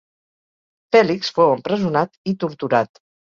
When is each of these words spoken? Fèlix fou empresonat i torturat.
Fèlix 0.95 1.29
fou 1.35 1.53
empresonat 1.59 2.17
i 2.33 2.35
torturat. 2.47 3.05